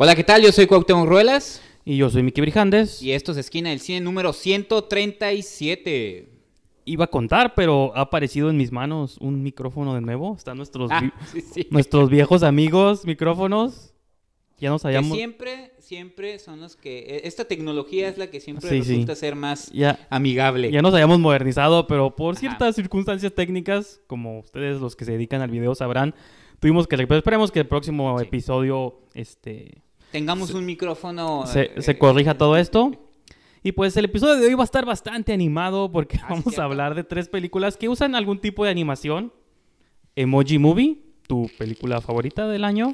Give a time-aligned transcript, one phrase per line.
[0.00, 0.42] Hola, ¿qué tal?
[0.42, 1.60] Yo soy Cuauhtémoc Ruelas.
[1.84, 3.02] Y yo soy Miki Brijandes.
[3.02, 6.28] Y esto es Esquina del Cine número 137.
[6.84, 10.36] Iba a contar, pero ha aparecido en mis manos un micrófono de nuevo.
[10.36, 11.66] Están nuestros, Ah, vi- sí, sí.
[11.70, 13.92] nuestros viejos amigos micrófonos.
[14.58, 15.16] Ya nos Que habíamos...
[15.16, 16.98] siempre, siempre son los que...
[16.98, 20.70] eh, Esta tecnología es la que siempre Sí, resulta ser más Ya, amigable.
[20.72, 22.40] ya nos habíamos modernizado, pero por Ajá.
[22.40, 26.12] ciertas circunstancias técnicas, como ustedes los que se dedican al video sabrán,
[26.60, 26.96] tuvimos que...
[26.96, 29.80] Pero esperemos que el próximo episodio este,
[30.12, 31.46] Tengamos un micrófono...
[31.46, 32.92] se, eh, se corrija todo esto.
[33.62, 36.62] Y pues el episodio de hoy va a estar bastante animado porque Ah, vamos cierto.
[36.62, 39.32] a hablar de tres películas que usan algún tipo de animación.
[40.16, 42.92] Emoji Movie, tu película favorita del año.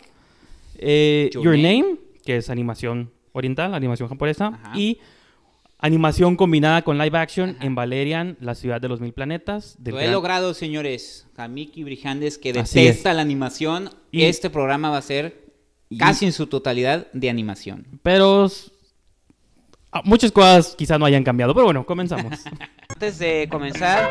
[0.76, 1.78] Eh, Your Your, Name.
[1.82, 1.96] Name.
[2.24, 4.46] que es animación oriental, animación japonesa.
[4.62, 4.78] Ajá.
[4.78, 4.98] Y
[5.78, 7.64] animación combinada con live action Ajá.
[7.66, 9.76] en Valerian, la ciudad de los mil planetas.
[9.78, 11.26] del Lo he gran- logrado, señores.
[11.36, 13.90] A Miki Brijandes, que detesta la animación.
[14.10, 15.43] Y- Este programa va a ser
[15.88, 17.86] Y- casi en su totalidad de animación.
[18.02, 18.50] Pero
[19.92, 21.54] ah, muchas cosas quizá no hayan cambiado.
[21.54, 22.40] Pero bueno, comenzamos.
[22.88, 24.08] Antes de comenzar,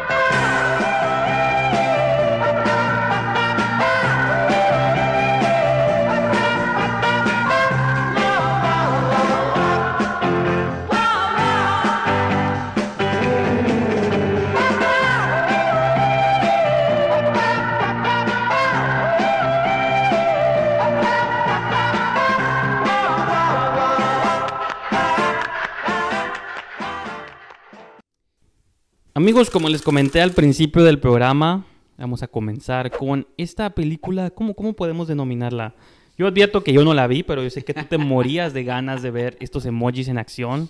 [29.23, 31.65] Amigos, como les comenté al principio del programa,
[31.97, 34.31] vamos a comenzar con esta película.
[34.31, 35.75] ¿Cómo, cómo podemos denominarla?
[36.17, 38.65] Yo advierto que yo no la vi, pero yo sé que tú te morías de
[38.65, 40.69] ganas de ver estos emojis en acción,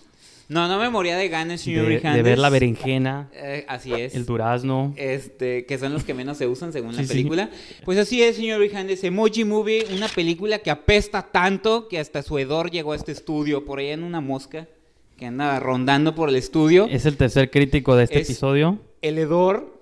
[0.50, 4.14] no, no me moría de ganas, señor de, de ver la berenjena, Eh, así es.
[4.14, 4.94] el durazno.
[4.98, 7.08] Este, que son los que menos se usan según la sí.
[7.08, 7.50] película.
[7.86, 9.04] Pues así es, señor Brijandes.
[9.04, 13.66] Emoji Movie, una película que apesta tanto que hasta su hedor llegó a este estudio,
[13.66, 14.68] por allá en una mosca
[15.17, 16.88] que anda rondando por el estudio.
[16.89, 18.79] Es el tercer crítico de este Es- episodio.
[19.01, 19.79] El hedor,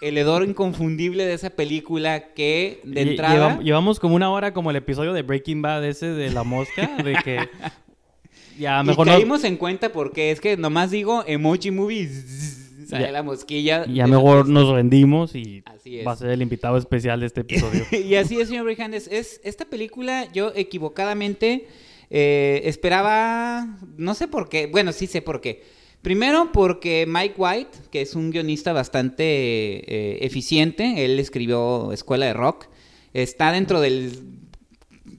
[0.00, 3.34] el hedor inconfundible de esa película que de Lle- entrada...
[3.58, 6.96] llevam- llevamos como una hora como el episodio de Breaking Bad ese de la mosca,
[7.02, 7.38] de que
[8.58, 12.88] ya y mejor no, caímos en cuenta porque es que nomás digo Emoji Movie, zzz,
[12.88, 13.84] sale Ya- la mosquilla.
[13.86, 17.84] ya mejor nos rendimos y Así va a ser el invitado especial de este episodio.
[17.92, 19.08] y así es, señor Brijandes.
[19.12, 21.66] Es, esta película, yo equivocadamente
[22.10, 23.78] eh, esperaba.
[23.96, 24.66] No sé por qué.
[24.66, 25.62] Bueno, sí sé por qué.
[26.06, 32.32] Primero, porque Mike White, que es un guionista bastante eh, eficiente, él escribió Escuela de
[32.32, 32.66] Rock,
[33.12, 34.12] está dentro del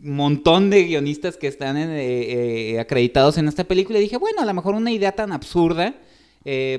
[0.01, 3.99] montón de guionistas que están eh, eh, acreditados en esta película.
[3.99, 5.93] Y dije, bueno, a lo mejor una idea tan absurda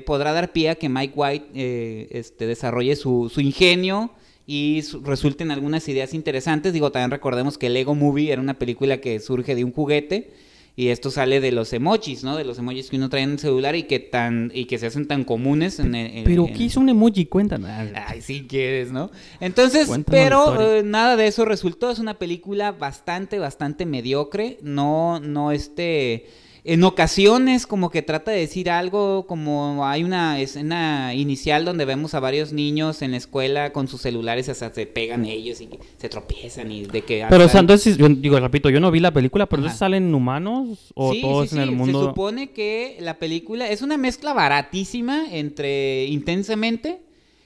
[0.07, 4.09] podrá dar pie a que Mike White este, desarrolle su ingenio
[4.51, 6.73] y su- resulten algunas ideas interesantes.
[6.73, 10.31] Digo, también recordemos que Lego Movie era una película que surge de un juguete
[10.75, 12.35] y esto sale de los emojis, ¿no?
[12.37, 14.87] De los emojis que uno trae en el celular y que tan y que se
[14.87, 17.25] hacen tan comunes en, en- Pero en- ¿qué hizo un emoji?
[17.27, 17.69] Cuéntanos.
[17.93, 19.11] Ay, si quieres, ¿no?
[19.39, 21.91] Entonces, Cuéntanos pero eh, nada de eso resultó.
[21.91, 24.57] Es una película bastante, bastante mediocre.
[24.63, 26.25] No, no, este.
[26.63, 32.13] En ocasiones, como que trata de decir algo, como hay una escena inicial donde vemos
[32.13, 36.09] a varios niños en la escuela con sus celulares, hasta se pegan ellos y se
[36.09, 37.25] tropiezan y de que.
[37.29, 40.13] Pero, o sea, entonces, yo digo, repito, yo no vi la película, pero entonces salen
[40.13, 42.01] humanos o Sí, todos sí, en el mundo.
[42.01, 46.99] Se supone que la película es una mezcla baratísima entre Intensamente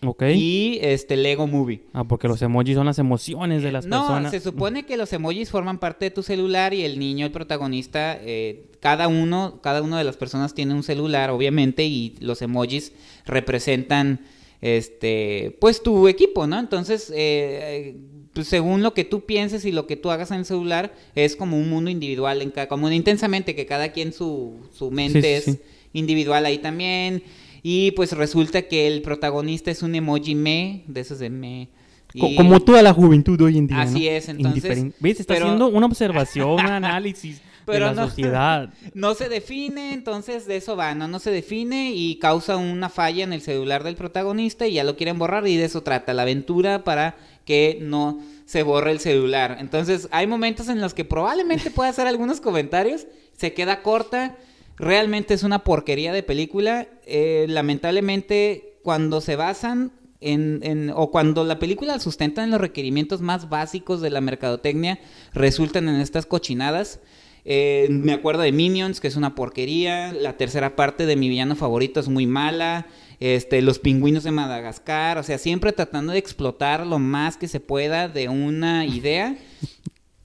[0.06, 0.24] Ok.
[0.36, 1.82] y este Lego Movie.
[1.94, 4.32] Ah, porque los emojis son las emociones de las no, personas.
[4.32, 8.18] se supone que los emojis forman parte de tu celular y el niño, el protagonista,
[8.22, 12.92] eh, cada uno, cada una de las personas tiene un celular, obviamente, y los emojis
[13.26, 14.22] representan,
[14.62, 16.60] este, pues tu equipo, ¿no?
[16.60, 17.96] Entonces, eh, eh,
[18.34, 21.36] pues, según lo que tú pienses y lo que tú hagas en el celular, es
[21.36, 25.28] como un mundo individual, en cada, como intensamente, que cada quien su, su mente Sí,
[25.28, 25.62] sí, es sí.
[25.94, 27.24] individual ahí también.
[27.64, 31.70] Y pues resulta que el protagonista es un emoji me, de esos de me.
[32.14, 33.82] Y- Como toda la juventud hoy en día.
[33.82, 34.12] Así ¿no?
[34.12, 34.98] es, entonces, Indiferente.
[35.00, 35.20] ¿Ves?
[35.22, 38.74] Está pero- haciendo una observación, un análisis Pero de la no- sociedad.
[38.94, 41.08] No se define, entonces de eso va, ¿no?
[41.08, 44.96] No se define y causa una falla en el celular del protagonista y ya lo
[44.98, 47.16] quieren borrar y de eso trata la aventura para
[47.46, 49.58] que no se borre el celular.
[49.60, 53.08] Entonces hay momentos en los que probablemente pueda hacer algunos comentarios,
[53.38, 54.38] se queda corta,
[54.78, 59.92] realmente es una porquería de película, eh, lamentablemente cuando se basan
[60.22, 65.00] en, en- o cuando la película sustenta en los requerimientos más básicos de la mercadotecnia,
[65.34, 67.00] resultan en estas cochinadas.
[67.46, 70.14] Eh, me acuerdo de Minions, que es una porquería.
[70.14, 72.88] La tercera parte de mi villano favorito es muy mala.
[73.20, 75.18] Este, los pingüinos de Madagascar.
[75.18, 79.36] O sea, siempre tratando de explotar lo más que se pueda de una idea.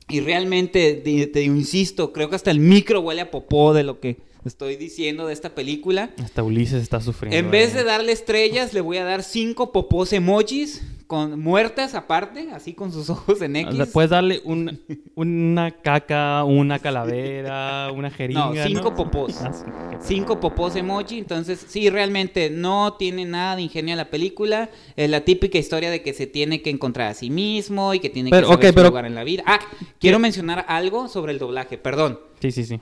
[0.08, 3.98] Y realmente, te, te insisto, creo que hasta el micro huele a popó de lo
[3.98, 6.10] que estoy diciendo de esta película.
[6.22, 7.36] Hasta Ulises está sufriendo.
[7.36, 12.50] En vez de darle estrellas, le voy a dar cinco popós emojis con muertas aparte,
[12.52, 13.76] así con sus ojos en O X.
[13.76, 14.78] sea, puedes darle un-
[15.14, 18.52] una caca, una calavera, una jeringa.
[18.54, 19.36] No, cinco popós.
[19.40, 20.02] Ah, sí, ok.
[20.02, 24.68] Cinco popós emoji, entonces sí, realmente no tiene nada de ingenio la película.
[24.96, 28.10] Es la típica historia de que se tiene que encontrar a sí mismo y que
[28.10, 29.42] tiene Pero, que saber ok, su pero- lugar en la vida.
[29.46, 29.60] Ah,
[29.98, 32.20] quiero mencionar algo sobre el doblaje, perdón.
[32.40, 32.80] Sí, sí, sí.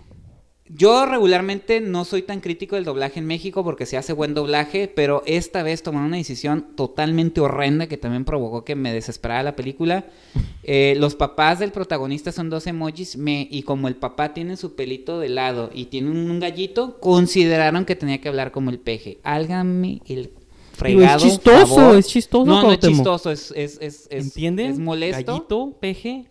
[0.69, 4.89] Yo regularmente no soy tan crítico del doblaje en México porque se hace buen doblaje,
[4.89, 9.57] pero esta vez tomaron una decisión totalmente horrenda que también provocó que me desesperara la
[9.57, 10.07] película.
[10.69, 14.75] Eh, los papás del protagonista son dos emojis me, y como el papá tiene su
[14.75, 19.19] pelito de lado y tiene un, gallito, consideraron que tenía que hablar como el peje.
[19.23, 20.33] Álgame el
[20.73, 21.97] fregado es chistoso, favor.
[21.97, 24.73] es chistoso, No, no es chistoso, es, es, es, es- ¿Entienden?
[24.73, 25.35] es molesto.
[25.35, 26.25] Gallito, peje.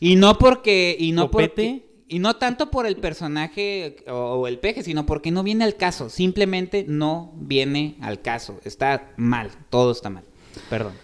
[0.00, 1.48] Y no porque, y no Copete.
[1.48, 5.76] porque, y no tanto por el personaje o, el peje, sino porque no viene al
[5.76, 6.08] caso.
[6.08, 8.60] Simplemente no viene al caso.
[8.64, 10.24] Está mal, todo está mal.
[10.70, 10.94] Perdón.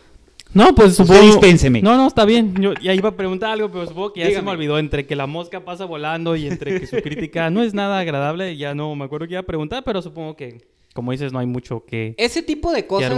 [0.54, 1.22] No, pues Usted supongo...
[1.26, 1.82] dispénseme.
[1.82, 2.54] No, no, está bien.
[2.60, 4.78] Yo ya iba a preguntar algo, pero supongo que ya se me olvidó.
[4.78, 8.56] Entre que la mosca pasa volando y entre que su crítica no es nada agradable,
[8.56, 10.62] ya no me acuerdo que iba a preguntar, pero supongo que,
[10.94, 12.14] como dices, no hay mucho que...
[12.18, 13.12] Ese tipo de cosas,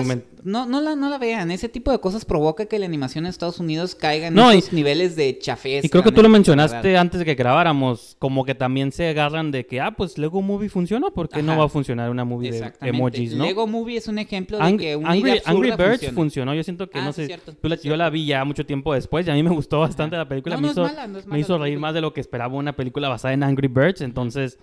[0.45, 1.51] no, no, la, no la vean.
[1.51, 4.59] Ese tipo de cosas provoca que la animación en Estados Unidos caiga en No, y-
[4.59, 5.85] esos niveles de chafés.
[5.85, 9.51] Y creo que tú lo mencionaste antes de que grabáramos, como que también se agarran
[9.51, 12.51] de que, ah, pues Lego Movie funcionó, ¿por qué no va a funcionar una movie
[12.51, 13.45] de emojis, no?
[13.45, 16.15] Lego Movie es un ejemplo de que una Angry, idea absurda Angry Birds funciona.
[16.15, 18.95] funcionó, yo siento que Ah, no sé, cierto, la- yo la vi ya mucho tiempo
[18.95, 20.25] después y a mí me gustó bastante Ajá.
[20.25, 22.01] la película, No, me, no es hizo, mala, no es me hizo reír más de
[22.01, 24.59] lo que esperaba una película basada en Angry Birds, entonces,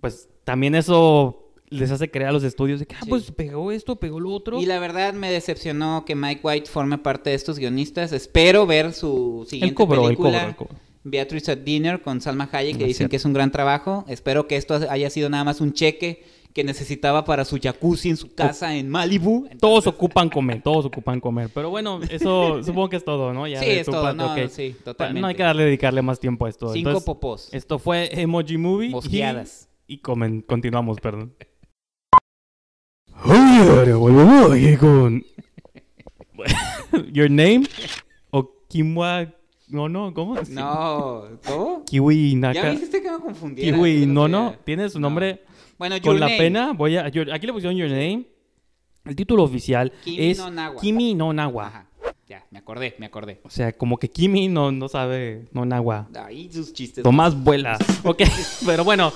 [0.00, 3.08] pues también eso les hace creer a los estudios de que, ah, Sí.
[3.10, 4.60] pues pegó esto, pegó lo otro.
[4.60, 8.12] Y la verdad me decepcionó que Mike White forme parte de estos guionistas.
[8.12, 10.30] Espero ver su siguiente él cobró, él película.
[10.38, 10.74] cobró, él cobró.
[11.04, 14.04] Beatrice at Dinner con Salma Hayek, que No dicen que es un gran trabajo.
[14.08, 18.16] Espero que esto haya sido nada más un cheque que necesitaba para su jacuzzi en
[18.16, 19.48] su casa en Malibu.
[19.60, 21.50] Todos ocupan comer, todos ocupan comer.
[21.54, 23.46] Pero bueno, eso supongo que es todo, ¿no?
[23.46, 25.20] Ya Sí, es todo, parte, no, sí, totalmente.
[25.20, 26.72] No hay que darle dedicarle más tiempo a esto.
[26.72, 27.48] Cinco Entonces, popós.
[27.52, 28.88] Esto fue Emoji Movie.
[28.90, 29.94] y-.
[29.94, 31.34] Y, comen- continuamos, perdón.
[33.22, 35.24] Ahora aquí con.
[37.12, 37.66] Your name?
[38.30, 39.32] O Kimwa.
[39.68, 40.36] No, no, ¿cómo?
[40.48, 41.84] No, ¿cómo?
[41.84, 42.62] Kiwi Ya Naka.
[42.62, 43.76] me dijiste que me confundiera.
[43.76, 44.54] Kiwi, no, no.
[44.64, 45.08] Tiene su No.
[45.08, 45.42] nombre.
[45.78, 46.38] Bueno, Con Your la Name.
[46.38, 47.08] pena, voy a.
[47.08, 48.24] your- aquí le pusieron Your Name.
[49.04, 50.80] El título oficial Kimi es no Nawa.
[50.80, 51.66] Kimi no Nawa.
[51.66, 51.86] Ajá.
[52.28, 53.40] Ya, me acordé, me acordé.
[53.44, 56.08] O sea, como que Kimi no, no sabe no Nawa.
[56.24, 57.02] Ahí sus chistes.
[57.04, 57.78] Tomás vuela.
[58.04, 58.22] Ok,
[58.66, 59.12] pero bueno.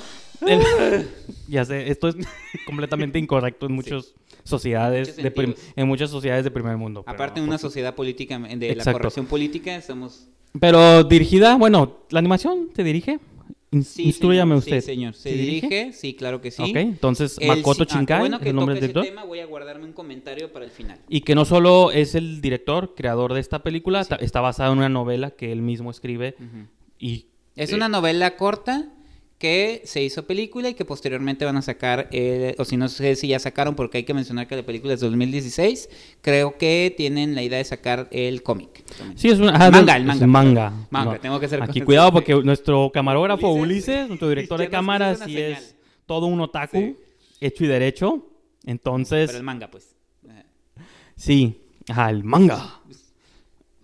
[0.47, 0.61] el-
[1.53, 2.17] ya sé, esto es
[2.67, 4.15] completamente incorrecto en muchas
[4.45, 7.05] sociedades, muchos de en muchas sociedades de primer mundo.
[7.07, 8.93] Aparte de una sociedad política, de la Exacto.
[8.93, 10.29] corrección política, estamos...
[10.61, 13.21] Pero dirigida, bueno, ¿la animación se dirige?
[13.71, 14.81] In- Sí, señor, usted.
[14.81, 15.15] Sí, señor.
[15.15, 15.67] Se ¿Se dirige?
[15.69, 15.93] dirige?
[15.95, 16.63] sí, claro que sí.
[16.63, 19.03] Ok, entonces El Makoto si- ah, bueno es el nombre del director.
[19.05, 20.99] tema, voy a guardarme un comentario para el final.
[21.09, 24.91] Y que no solo es el director, creador de esta película, está basada en una
[24.91, 26.35] novela que él mismo escribe
[26.99, 27.27] y
[27.57, 28.91] Es eh, una novela corta
[29.43, 33.17] que se hizo película y que posteriormente van a sacar, eh, o si no sé
[33.17, 35.91] si ya sacaron, porque hay que mencionar que la película es de 2016,
[36.21, 38.85] creo que tienen la idea de sacar el cómic.
[39.17, 40.27] Sí, es una ah, Manga, es el manga.
[40.29, 40.73] manga.
[40.91, 41.19] Manga, No.
[41.21, 45.25] tengo que ser Aquí cuidado porque nuestro camarógrafo Ulises, Ulises, nuestro director de cámara, sí
[45.35, 45.53] señal.
[45.55, 45.75] es
[46.07, 46.97] todo un otaku, Sí.
[47.41, 48.25] hecho y derecho.
[48.65, 49.97] Entonces, Pero el manga, pues.
[50.31, 50.45] Ajá.
[51.17, 52.81] sí, ajá, el manga.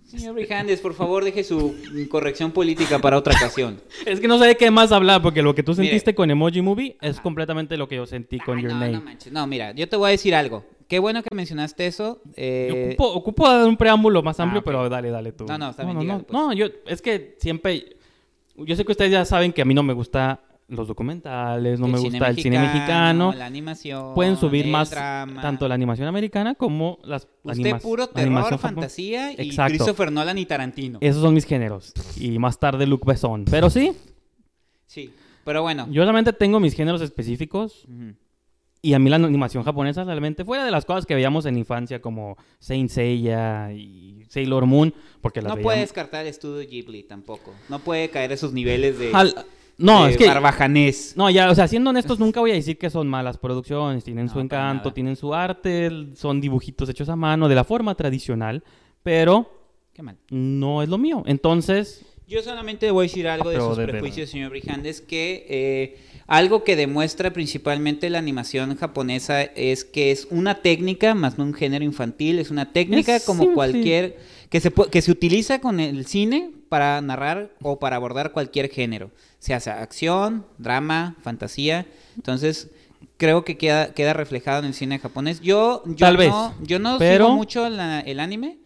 [0.09, 1.75] Señor Brijandes, por favor, deje su
[2.11, 3.81] corrección política para otra ocasión.
[4.07, 6.63] Es que no sé de qué más hablar porque lo que tú sentiste con Emoji
[6.63, 7.23] Movie es Ajá.
[7.23, 8.93] completamente lo que yo sentí con Ay, Your no, Name.
[8.93, 9.33] No, manches.
[9.33, 10.65] no, mira, yo te voy a decir algo.
[10.89, 12.23] Qué bueno que mencionaste eso.
[12.37, 15.45] eh, Ocupo, ocupo dar un preámbulo más Ah, amplio, pero dale, dale tú.
[15.47, 16.33] No, no, está bien, no, no, pues.
[16.33, 17.97] no, yo, es que siempre,
[18.57, 21.89] yo sé que ustedes ya saben que a mí no me gusta los documentales, no
[21.89, 23.33] me gusta el cine mexicano.
[23.37, 24.15] La animación.
[24.15, 25.41] Pueden subir más drama.
[25.41, 29.77] tanto la animación americana como las Usted animas- puro terror, fantasía y Exacto.
[29.79, 30.99] Christopher Nolan y Tarantino.
[31.01, 31.93] Esos son mis géneros.
[32.19, 33.47] Y más tarde Luc Besson.
[33.51, 33.93] Pero sí,
[34.87, 35.11] Sí,
[35.45, 35.87] pero bueno.
[35.91, 37.87] yo realmente tengo mis géneros específicos.
[38.81, 42.01] Y a mí la animación japonesa realmente, fuera de las cosas que veíamos en infancia
[42.01, 47.53] como Saint Seiya y Sailor Moon, porque las No puede descartar el estudio Ghibli tampoco.
[47.69, 49.35] No puede caer esos niveles de, Al-
[49.79, 50.27] No, es que...
[50.27, 51.15] barbajanés.
[51.17, 54.27] No, ya, o sea, siendo honestos, nunca voy a decir que son malas producciones, tienen
[54.27, 54.95] No, su encanto, nada.
[54.95, 58.65] tienen su arte, son dibujitos hechos a mano, de la forma tradicional,
[59.03, 59.51] pero
[59.95, 60.17] Qué mal.
[60.31, 61.23] no es lo mío.
[61.27, 65.47] Entonces, Yo solamente voy a decir algo de Pero sus de- prejuicios, señor Brijandes, que
[65.49, 71.45] eh, algo que demuestra principalmente la animación japonesa es que es una técnica, más no
[71.45, 73.55] un género infantil, es una técnica Es como simple.
[73.55, 74.19] cualquier
[74.51, 78.69] que se pu- que se utiliza con el cine para narrar o para abordar cualquier
[78.71, 81.87] género, sea sea acción, drama, fantasía.
[82.17, 82.71] Entonces,
[83.17, 85.41] creo que queda, queda reflejado en el cine japonés.
[85.41, 88.59] Yo, yo Tal vez, no, yo no pero- sigo mucho la- el anime,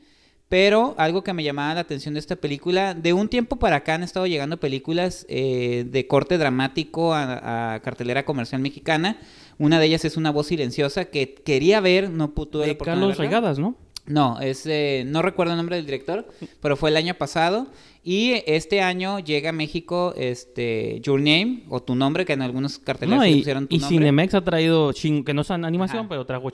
[0.49, 3.95] pero algo que me llamaba la atención de esta película, de un tiempo para acá
[3.95, 9.17] han estado llegando películas eh, de corte dramático a, a cartelera comercial mexicana.
[9.59, 12.77] Una de ellas es Una voz silenciosa que quería ver, no pu- tuve la De
[12.77, 13.17] Carlos.
[13.17, 13.77] Regadas, ¿no?
[14.05, 16.27] No, es, eh, no recuerdo el nombre del director,
[16.61, 17.69] pero fue el año pasado.
[18.05, 22.81] Y este año llega a México este, Your Name, o Tu Nombre, que en algunos
[22.81, 23.97] carteles No, y, pusieron Tu y Nombre.
[23.99, 24.93] Cinemex ha traído,
[25.25, 26.09] que no es animación, Ajá.
[26.09, 26.51] pero trajo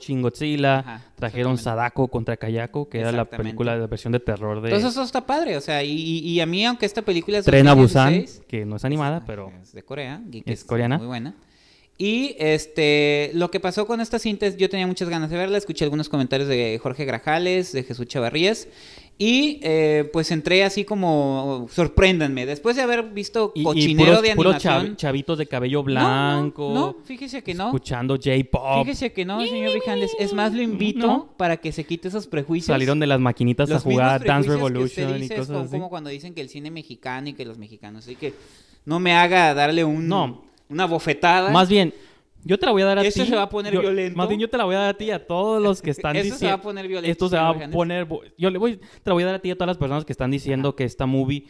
[0.79, 1.57] Ajá, trajeron.
[1.57, 5.01] Sadako contra Kayako, que era la película de la versión de terror de Entonces eso
[5.01, 7.73] está padre, o sea, y, y- y a mí, aunque esta película es Tren a
[7.73, 10.99] 2016, Busan, que no es animada, pero Es de Corea, y que Es coreana.
[10.99, 11.33] Muy buena.
[12.01, 15.57] Y este, lo que pasó con esta cinta, es- yo tenía muchas ganas de verla,
[15.57, 18.69] escuché algunos comentarios de Jorge Grajales, de Jesús Chavarrías,
[19.17, 24.21] y eh, pues entré así como, sorpréndanme, después de haber visto y, y cochinero puros,
[24.21, 24.93] de puros animación.
[24.93, 27.65] chav- chavitos de cabello blanco, No, no, fíjese que no.
[27.65, 30.11] escuchando J-pop, Fíjese que no, señor Vijandes.
[30.19, 31.33] Es más, lo invito No.
[31.35, 32.67] para que se quite esos prejuicios.
[32.73, 35.71] salieron de las maquinitas a jugar Dance Revolution y dice cosas como, así.
[35.71, 38.05] como cuando dicen que el cine mexicano y que los mexicanos.
[38.05, 38.33] Así que
[38.85, 40.47] no me haga darle un, No.
[40.69, 41.49] Una bofetada.
[41.51, 41.93] Más bien,
[42.43, 43.29] yo te la voy a dar a Esto ti.
[43.29, 44.15] se va a poner yo- violento.
[44.17, 45.89] Más bien yo te la voy a dar a ti y a todos los que
[45.91, 46.37] están diciendo.
[46.37, 48.07] se va a poner violento, Esto se va a poner.
[48.37, 50.05] Yo le voy, te la voy a dar a ti y a todas las personas
[50.05, 51.45] que están diciendo que esta movie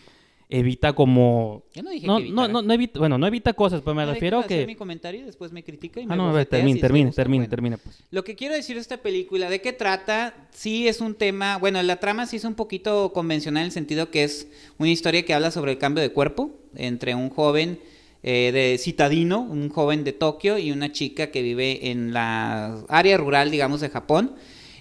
[0.52, 1.62] evita como.
[1.76, 4.04] Yo no dije No, que no, no, no evita, bueno, no evita cosas, pero me
[4.04, 4.66] refiero a que.
[4.66, 7.12] mi comentario y después me critica y me Ah, no, a ver, bofetea termine, termine,
[7.12, 7.50] termine, Bueno.
[7.52, 8.04] termine, pues.
[8.10, 10.34] Lo que quiero decir de esta película, ¿de qué trata?
[10.50, 14.10] Sí es un tema, bueno, la trama sí es un poquito convencional en el sentido
[14.10, 14.48] que es
[14.80, 17.80] una historia que habla sobre el cambio de cuerpo entre un joven
[18.24, 23.18] eh, de citadino, un joven de Tokio y una chica que vive en la área
[23.18, 24.36] rural, digamos, de Japón.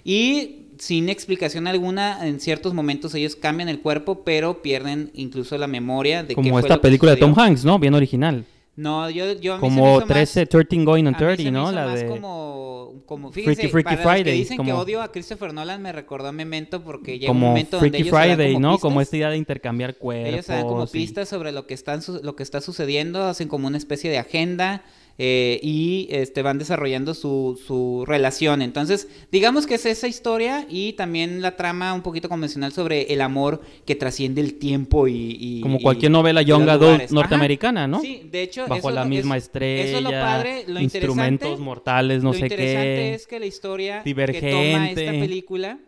[0.04, 5.66] Y sin explicación alguna, en ciertos momentos ellos cambian el cuerpo, pero pierden incluso la
[5.66, 7.35] memoria de qué Como fue esta lo que película de Tom.
[7.37, 7.78] Hanks, ¿no?
[7.78, 8.45] Bien original.
[8.80, 11.50] No, yo, yo Como hizo más- 13, 13 Going on a mí se 30, me
[11.50, 11.73] ¿no?
[11.73, 12.06] La de.
[12.06, 15.52] como, como Freaky fíjese, Freaky para los que Friday, dicen que como- odio a Christopher
[15.52, 18.52] Nolan me recordó a Memento porque llega un momento donde Freaky ellos se dan Friday,
[18.54, 18.73] como ¿no?
[18.75, 20.32] pistas, Como esta idea de intercambiar cuerpos.
[20.32, 23.25] ellos se dan como y- pistas sobre lo que están su- lo que está sucediendo,
[23.25, 24.85] hacen como una especie de agenda
[25.20, 28.62] eh, y este van desarrollando su, su relación.
[28.62, 33.20] Entonces, digamos que es esa historia y también la trama un poquito convencional sobre el
[33.20, 37.02] amor que trasciende el tiempo y, y- Como y- cualquier novela young adult.
[37.02, 37.12] Ajá.
[37.14, 38.00] norteamericana, ¿no?
[38.00, 39.84] Sí, de hecho, Bajo eso la lo- misma es- estrella.
[39.84, 41.64] Eso es lo padre, lo instrumentos interesante.
[41.64, 43.14] mortales, no lo sé interesante qué.
[43.14, 44.50] es que la historia que Divergente.
[44.52, 45.78] toma esta película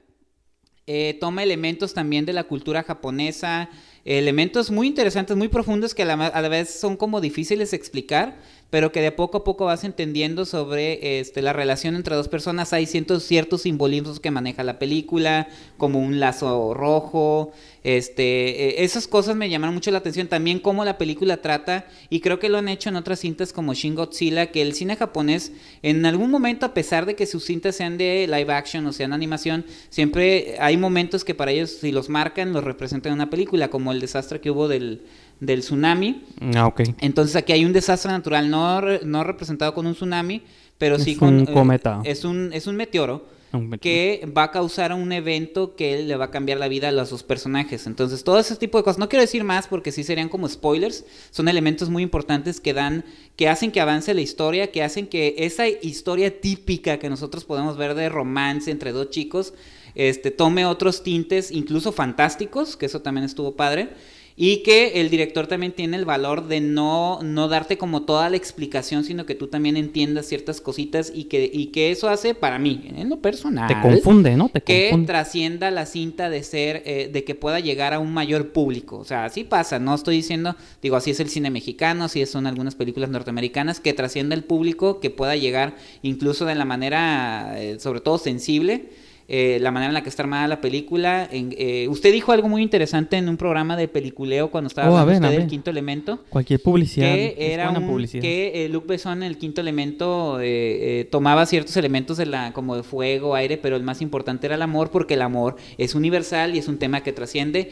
[0.87, 3.71] eh, toma elementos también de la cultura japonesa,
[4.05, 7.77] elementos muy interesantes, muy profundos que a la, a la vez son como difíciles de
[7.77, 12.29] explicar, pero que de poco a poco vas entendiendo sobre este, la relación entre dos
[12.29, 12.73] personas.
[12.73, 17.53] Hay ciertos, ciertos simbolismos que maneja la película, como un lazo rojo.
[17.83, 20.29] Este, eh, esas cosas me llamaron mucho la atención.
[20.29, 23.75] También cómo la película trata, y creo que lo han hecho en otras cintas como
[23.75, 27.75] Shin Godzilla, que el cine japonés, en algún momento, a pesar de que sus cintas
[27.75, 32.09] sean de live action o sean animación, siempre hay momentos que para ellos, si los
[32.09, 35.03] marcan, los representan en una película, como el desastre que hubo del,
[35.41, 36.25] del tsunami.
[36.55, 36.83] Ah, ok.
[37.01, 40.43] Entonces aquí hay un desastre natural, no, re- no representado con un tsunami,
[40.79, 41.35] pero Es sí con...
[41.35, 42.01] un eh, cometa.
[42.05, 46.17] es, un, es un meteoro Un met- que va a causar un evento que le
[46.17, 47.87] va a cambiar la vida a los dos personajes.
[47.87, 48.99] Entonces, todo ese tipo de cosas.
[48.99, 51.05] No quiero decir más porque sí serían como spoilers.
[51.31, 53.05] Son elementos muy importantes que dan,
[53.37, 57.77] que hacen que avance la historia, que hacen que esa historia típica que nosotros podemos
[57.77, 59.53] ver de romance entre dos chicos,
[59.95, 63.91] este, tome otros tintes, incluso fantásticos, que eso también estuvo padre.
[64.37, 68.37] Y que el director también tiene el valor de no, no darte como toda la
[68.37, 72.59] explicación, sino que tú también entiendas ciertas cositas y que, y que eso hace para
[72.59, 74.49] mí, en lo personal Te confunde, ¿no?
[74.49, 75.07] Te que confunde.
[75.07, 78.99] trascienda la cinta de ser, eh, de que pueda llegar a un mayor público.
[78.99, 82.47] O sea, así pasa, no estoy diciendo, digo, así es el cine mexicano, así son
[82.47, 87.79] algunas películas norteamericanas, que trascienda el público, que pueda llegar incluso de la manera, eh,
[87.79, 88.89] sobre todo sensible.
[89.33, 91.29] Eh, la manera en la que está armada la película.
[91.31, 94.97] En- eh, usted dijo algo muy interesante en un programa de peliculeo cuando estaba Oh,
[94.97, 97.07] hablando ver, a usted del quinto elemento Cualquier publicidad.
[97.15, 98.23] que era un, publicidad.
[98.23, 102.53] que eh, Luc Besson en el quinto elemento eh, eh, tomaba ciertos elementos de la
[102.53, 105.95] como de fuego, aire, pero el más importante era el amor porque el amor es
[105.95, 107.71] universal y es un tema que trasciende.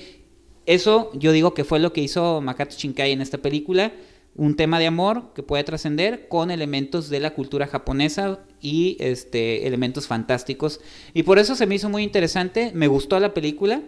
[0.67, 3.93] Eso yo digo que fue lo que hizo Makoto Shinkai en esta película,
[4.39, 9.67] un tema de amor que puede trascender con elementos de la cultura japonesa y este
[9.67, 10.81] elementos fantásticos
[11.13, 13.83] y por eso se me hizo muy interesante, me gustó la película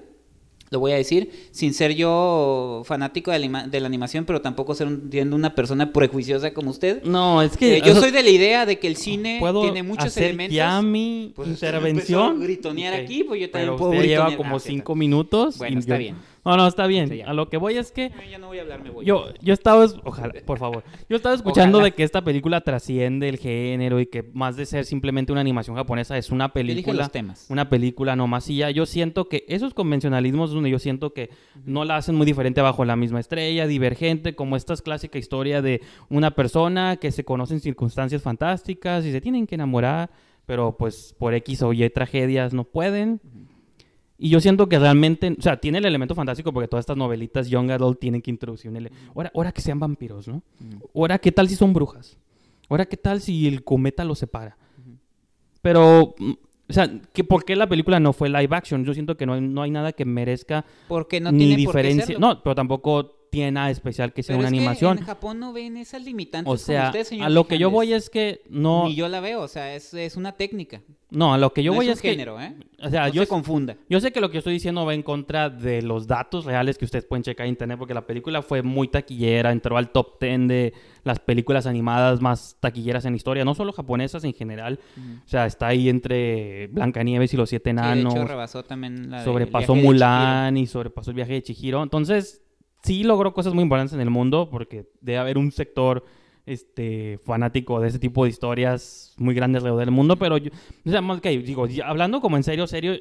[0.73, 4.73] lo voy a decir, sin ser yo fanático de la, de la animación, pero tampoco
[4.77, 7.03] ser un- siendo una persona prejuiciosa como usted.
[7.03, 7.79] No, es que.
[7.79, 10.55] Eh, yo soy de la idea de que el cine ¿puedo tiene muchos hacer elementos.
[10.55, 12.39] ya mi Pues intervención.
[12.41, 15.59] gritonear aquí, pues yo también Pero puedo usted lleva como Ah, ok, cinco minutos.
[15.59, 16.17] Bueno, y está yo- bien.
[16.45, 17.09] No, no, está bien.
[17.09, 19.05] Sí, a lo que voy es que Ya no voy a hablar, me voy.
[19.05, 21.91] yo, yo estaba, es- ojalá, por favor, yo estaba escuchando Ojalá.
[21.91, 25.77] de que esta película trasciende el género y que más de ser simplemente una animación
[25.77, 27.47] japonesa es una Yo película, los temas.
[27.51, 28.71] una película nomás y ya.
[28.71, 31.31] Yo siento que esos convencionalismos donde yo siento que
[31.67, 35.61] no la hacen muy diferente bajo la misma estrella, divergente, como esta es clásica historia
[35.61, 40.11] de una persona que se conoce en circunstancias fantásticas y se tienen que enamorar,
[40.47, 43.21] pero pues por X o Y tragedias no pueden.
[44.23, 47.49] Y yo siento que realmente, o sea, tiene el elemento fantástico porque todas estas novelitas
[47.49, 50.43] Young Adult tienen que introducir un ele- ahora, ahora que sean vampiros, ¿no?
[50.95, 52.19] Ahora, ¿qué tal si son brujas?
[52.69, 54.57] Ahora, ¿qué tal si el cometa los separa?
[55.63, 56.31] Pero, mm,
[56.69, 58.85] o sea, ¿qué, ¿por qué la película no fue live action?
[58.85, 61.75] Yo siento que no hay, no hay nada que merezca Porque no ni tiene por
[61.75, 62.07] qué diferencia.
[62.07, 62.21] serlo.
[62.21, 64.99] No, pero tampoco tiene nada especial que sea Pero una es que animación.
[64.99, 67.71] en Japón no ven esas limitantes O como sea, usted, señor a lo que yo
[67.71, 68.85] voy es que no...
[68.89, 70.83] Ni yo la veo, o sea, es, es una técnica.
[71.11, 72.11] No, a lo que yo no voy es es que...
[72.11, 72.55] género, ¿eh?
[72.83, 73.77] O sea, no yo se confunda.
[73.89, 76.79] Yo sé que lo que yo estoy diciendo va en contra de los datos reales
[76.79, 80.21] que ustedes pueden checar en internet, porque la película fue muy taquillera, entró al top
[80.21, 80.73] 10 de
[81.03, 84.79] las películas animadas más taquilleras en la historia, no solo japonesas en general.
[85.25, 89.11] O sea, está ahí entre Blancanieves y los Siete Sí, de Enanos, hecho, rebasó también
[89.11, 91.83] la de sobrepasó de Mulan y sobrepasó el viaje de Chihiro.
[91.83, 92.43] Entonces,
[92.83, 96.05] sí logró cosas muy importantes en el mundo, porque debe haber un sector
[96.47, 100.51] este fanático de ese tipo de historias muy grande alrededor del mundo, pero yo,
[100.85, 102.95] o sea, más que digo, hablando como en serio, serio,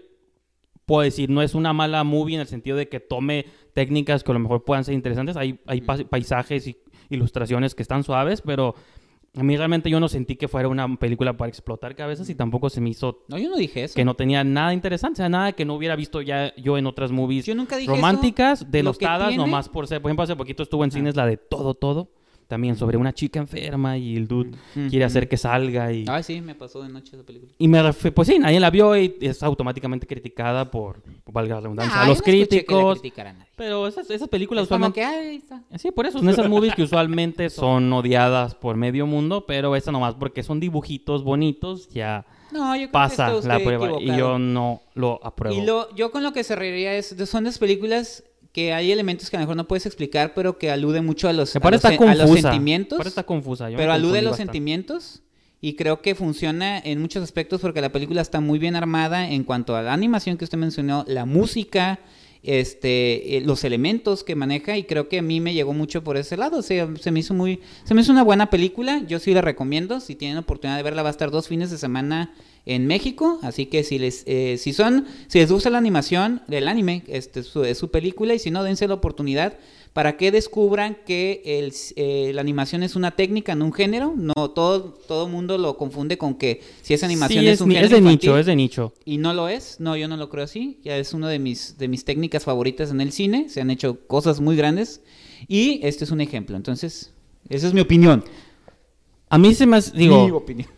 [0.85, 4.31] puedo decir, no es una mala movie en el sentido de que tome técnicas que
[4.31, 6.77] a lo mejor puedan ser interesantes, hay, hay pa- paisajes y
[7.09, 8.75] ilustraciones que están suaves, pero
[9.35, 12.69] a mí realmente yo no sentí que fuera una película para explotar cabezas y tampoco
[12.69, 13.95] se me hizo No, yo no dije eso.
[13.95, 16.87] que no tenía nada interesante, o sea, nada que no hubiera visto ya yo en
[16.87, 18.69] otras movies Yo nunca dije románticas, eso.
[18.71, 21.73] Denostadas, tiene- nomás por ser, por ejemplo, hace poquito estuvo en cines la de Todo
[21.75, 22.09] Todo,
[22.49, 24.89] también sobre una chica enferma y el dude Ujú.
[24.89, 26.03] quiere hacer que salga y...
[26.09, 27.51] Ay, sí, me pasó de noche esa película.
[27.59, 31.55] Y me refi- pues sí, nadie la vio y es automáticamente criticada por, por valga
[31.55, 32.99] la redundancia, Ah, a yo los no que críticos.
[32.99, 33.51] criticara a nadie.
[33.55, 34.99] Pero esas, esas películas Es como usualmente...
[34.99, 35.61] que, ay, ahí está.
[35.77, 39.91] Sí, por eso, son esas movies que usualmente son odiadas por medio mundo, pero esta
[39.91, 43.95] nomás porque son dibujitos bonitos, ya No, yo creo que pasa usted la prueba y
[43.95, 44.17] equivocado.
[44.17, 45.55] yo no lo apruebo.
[45.55, 49.29] Y lo, yo con lo que se reiría es, son esas películas que hay elementos
[49.29, 51.61] que a lo mejor no puedes explicar, pero que aluden mucho a los, Me a
[51.61, 52.41] parece los, está a los confusa.
[52.51, 52.97] sentimientos.
[52.97, 53.69] Parece está confusa.
[53.69, 54.53] yo pero alude a los bastante.
[54.53, 55.21] sentimientos
[55.61, 59.43] y creo que funciona en muchos aspectos porque la película está muy bien armada en
[59.43, 61.99] cuanto a la animación que usted mencionó, la música,
[62.41, 66.15] este, eh, los elementos que maneja y creo que a mí me llegó mucho por
[66.17, 69.19] ese lado, o sea, se me hizo muy, se me hizo una buena película, yo
[69.19, 72.33] sí la recomiendo, si tienen oportunidad de verla va a estar dos fines de semana
[72.65, 76.67] en México, así que si les, eh, si son, si les gusta la animación del
[76.67, 79.57] anime, este es su, es su película y si no dense la oportunidad
[79.93, 84.13] para que descubran que el, eh, la animación es una técnica, no un género.
[84.15, 87.69] No todo todo mundo lo confunde con que si es animación Sí, es, es, un
[87.69, 88.93] género es de infantil, nicho, es de nicho.
[89.03, 89.79] y no lo es.
[89.79, 90.79] No, yo no lo creo así.
[90.83, 93.49] Ya es una de mis de mis técnicas favoritas en el cine.
[93.49, 95.01] Se han hecho cosas muy grandes
[95.47, 96.55] y este es un ejemplo.
[96.55, 97.11] Entonces,
[97.49, 98.23] esa es mi opinión.
[99.27, 100.69] A mí se me hace- digo, Mi opinión.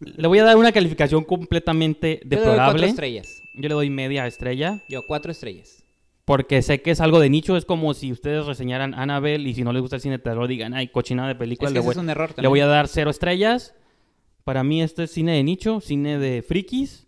[0.00, 2.86] Le voy a dar una calificación completamente Yo le doy cuatro deplorable.
[2.88, 3.42] estrellas.
[3.54, 5.82] Yo le doy media estrella Yo cuatro estrellas.
[6.24, 9.62] porque sé que es algo de nicho, es como si ustedes reseñaran Annabelle y si
[9.64, 11.84] no les gusta el cine de terror digan, "Ay, cochinada de película." Es que le
[11.84, 12.50] voy, es un error le también.
[12.50, 13.74] voy a dar cero estrellas.
[14.44, 17.06] Para mí este es cine de nicho, cine de frikis.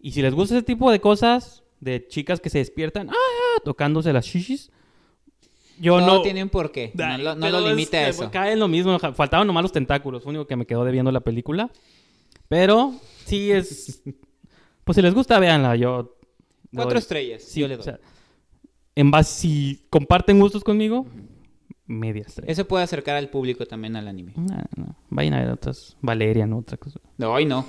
[0.00, 4.12] Y si les gusta ese tipo de cosas, de chicas que se despiertan, ah, tocándose
[4.12, 4.70] las shishis,
[5.80, 6.22] yo no, no...
[6.22, 6.92] tiene un porqué.
[6.94, 8.30] No, lo, no lo es limita a eso.
[8.30, 8.98] Cae en lo mismo.
[8.98, 10.22] Faltaban nomás los tentáculos.
[10.22, 11.70] Fue lo único que me quedó debiendo la película.
[12.48, 12.94] Pero
[13.26, 14.02] sí es.
[14.84, 15.76] Pues si les gusta, véanla.
[15.76, 16.18] Yo.
[16.74, 17.42] Cuatro doy- estrellas.
[17.42, 17.84] Sí, yo le o doy.
[17.84, 17.98] sea,
[18.94, 21.06] en base, si comparten gustos conmigo,
[21.86, 22.52] media estrella.
[22.52, 24.34] Eso puede acercar al público también al anime.
[24.36, 24.94] No, no.
[25.08, 25.96] Vayan a ver otras.
[26.02, 27.00] Valerian, otra cosa.
[27.16, 27.64] No, hoy no.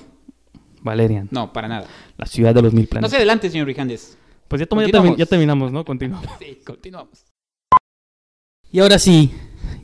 [0.82, 1.30] Valerian.
[1.32, 1.88] No, para nada.
[2.18, 3.12] La ciudad de los mil No planetas.
[3.12, 4.18] se adelante, señor Rijandes.
[4.50, 5.86] Pues ya, ya termi- ya terminamos, ¿no?
[5.86, 6.28] Continuamos.
[6.40, 7.24] Sí, continuamos.
[8.72, 9.32] Y ahora sí,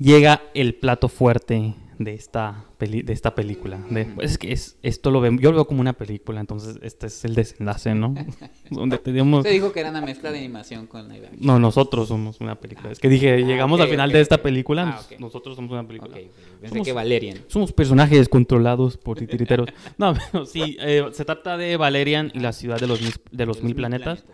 [0.01, 3.77] llega el plato fuerte de esta, peli- de esta película.
[3.89, 6.77] De- pues es que es, esto lo veo, yo lo veo como una película, entonces
[6.81, 8.13] este es el desenlace, ¿no?
[8.69, 9.43] Donde tenemos...
[9.43, 11.45] Se dijo que era una mezcla de animación con live action.
[11.45, 12.91] No, nosotros somos una película.
[12.91, 16.13] Es que dije, llegamos ok, al final de esta película, Ah, nosotros somos una película.
[16.15, 17.37] Pensé Somos- que Valerian.
[17.47, 19.67] Somos personajes controlados por titiriteros.
[19.97, 23.45] No, pero sí, eh, se trata de Valerian y la ciudad de los, mis- de
[23.45, 24.25] los mil planetas,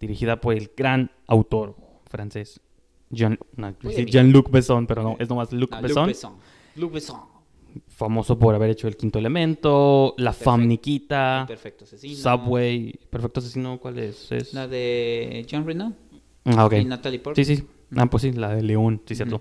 [0.00, 1.76] dirigida por el gran autor
[2.08, 2.60] francés
[3.08, 3.72] Jean, no.
[3.82, 6.32] Jean-Luc Besson, pero no, es nomás Luc No, Besson, Luc Besson.
[6.76, 7.20] Luc Besson.
[7.88, 10.44] famoso por haber hecho El Quinto Elemento, La Perfecto.
[10.50, 12.16] Fam El Nikita, Perfecto asesino.
[12.16, 14.30] Subway, Perfecto Asesino, ¿cuál es?
[14.32, 15.92] Es- La de John Reno
[16.44, 16.72] Ah, ok.
[16.74, 17.44] y Natalie Portman.
[17.44, 17.64] Sí, sí.
[17.94, 19.40] Ah, pues sí, la de León, sí, cierto.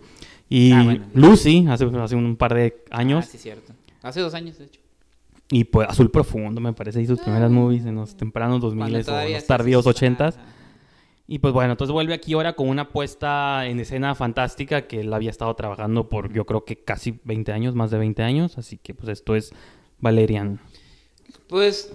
[0.49, 1.05] Y Ah, bueno.
[1.13, 3.25] Lucy, hace, hace un par de años.
[3.25, 3.73] Ah, sí, cierto.
[4.03, 4.81] Hace dos años, de hecho.
[5.51, 9.15] Y pues Azul Profundo, me parece, y sus primeras movies en los tempranos 2000 Cuando
[9.15, 9.97] o los tardíos sí, sí.
[9.97, 10.37] 80 Ajá.
[11.27, 15.11] Y pues bueno, entonces vuelve aquí ahora con una puesta en escena fantástica que él
[15.13, 18.57] había estado trabajando por yo creo que casi 20 años, más de 20 años.
[18.59, 19.51] Así que pues esto es
[19.99, 20.59] Valerian.
[21.47, 21.93] Pues.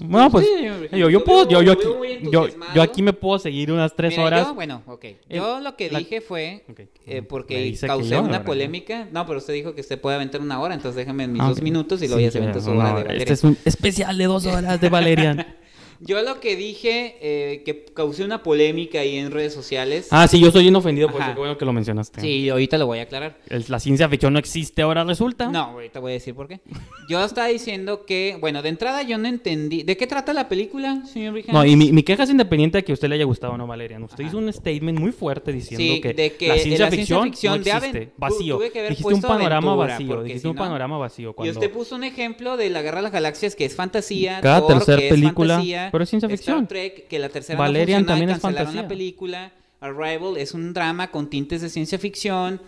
[0.00, 0.64] Bueno, pues sí,
[0.96, 1.84] yo, yo puedo, yo, yo, aquí,
[2.32, 4.46] yo, yo aquí me puedo seguir unas tres Mira, horas.
[4.48, 5.04] yo, bueno, ok.
[5.28, 6.80] Yo lo que la- dije fue, Ok.
[7.06, 9.08] eh, porque causé una polémica.
[9.12, 11.62] No, pero usted dijo que usted puede aventar una hora, entonces déjame mis Ah, dos
[11.62, 13.18] minutos y luego Sí, ya se sí, aventa su hora de Valeria.
[13.18, 15.46] Este es un especial de dos horas de Valerian.
[16.04, 20.08] Yo lo que dije, eh, que causé una polémica ahí en redes sociales.
[20.10, 21.32] ah, sí, yo soy bien ofendido por eso.
[21.32, 22.20] Qué bueno que lo mencionaste.
[22.20, 23.38] Sí, ahorita lo voy a aclarar.
[23.48, 25.48] El- la ciencia ficción no existe ahora, resulta.
[25.48, 26.60] No, ahorita voy a decir por qué.
[27.08, 29.82] Yo estaba diciendo que, bueno, de entrada yo no entendí.
[29.82, 31.54] ¿De qué trata la película, señor Rijan?
[31.54, 33.56] No, y mi, mi queja es independiente de que a usted le haya gustado o
[33.56, 34.02] no, Valerian.
[34.02, 34.28] Usted Ajá.
[34.28, 37.24] hizo un statement muy fuerte diciendo Sí, que, de que la la ciencia, ciencia ficción,
[37.24, 38.06] ficción no de existe.
[38.06, 38.56] tu- vacío.
[38.56, 40.22] tuve que dijiste un panorama aventura, vacío.
[40.22, 41.30] Dijiste si un no- panorama vacío.
[41.30, 44.40] Y Cuando usted puso un ejemplo de la Guerra de las Galaxias, que es fantasía.
[44.40, 46.66] Cada Thor, tercer que es película, fantasía, pero es ciencia Star ficción.
[46.66, 48.82] Trek, que la tercera Valerian no y también es fantasía.
[48.82, 49.52] la película.
[49.80, 52.60] Arrival es un drama con tintes de ciencia ficción.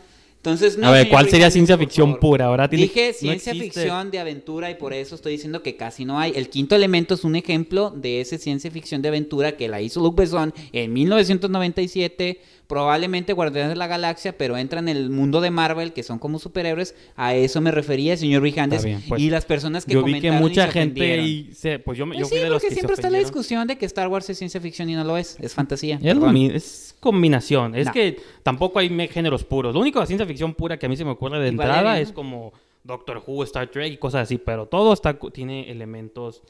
[0.44, 2.44] Entonces, no, a ver, ¿cuál sería ciencia ficción pura?
[2.44, 3.80] Ahora tiene Dije no ciencia existe.
[3.80, 6.34] ficción de aventura y por eso estoy diciendo que casi no hay.
[6.36, 10.00] El quinto elemento es un ejemplo de ese ciencia ficción de aventura que la hizo
[10.02, 12.40] Luc Besson en 1997.
[12.66, 16.38] Probablemente Guardianes de la Galaxia, pero entra en el mundo de Marvel, que son como
[16.38, 16.94] superhéroes.
[17.14, 18.86] A eso me refería, señor Rijandes.
[19.06, 21.98] Pues, y las personas que Yo vi que y mucha se gente y se, pues
[21.98, 23.76] yo, Pues yo sí, fui de los porque que siempre se está la discusión de
[23.76, 25.36] que Star Wars es ciencia ficción y no lo es.
[25.40, 26.00] Es fantasía.
[26.02, 26.16] Es,
[26.54, 27.74] es combinación.
[27.74, 27.92] Es No.
[27.92, 29.74] que tampoco hay géneros puros.
[29.74, 32.02] Lo único de ciencia ficción pura que a mí se me ocurre de entrada Valerian.
[32.02, 34.38] es como Doctor Who, Star Trek y cosas así.
[34.38, 36.42] Pero todo está tiene elementos.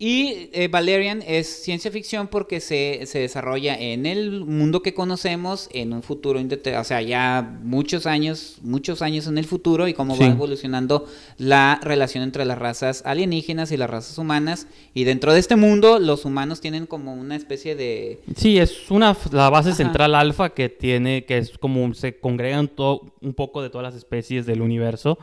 [0.00, 5.68] Y eh, Valerian es ciencia ficción porque se, se desarrolla en el mundo que conocemos
[5.72, 10.14] en un futuro, o sea, ya muchos años, muchos años en el futuro y cómo
[10.14, 10.20] Sí.
[10.22, 11.06] va evolucionando
[11.36, 14.68] la relación entre las razas alienígenas y las razas humanas.
[14.94, 18.20] Y dentro de este mundo, los humanos tienen como una especie de...
[18.36, 19.78] Sí, es una la base Ajá.
[19.78, 23.96] central alfa que tiene que es como se congregan to- un poco de todas las
[23.96, 25.18] especies del universo